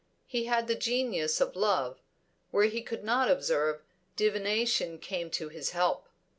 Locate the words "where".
2.49-2.65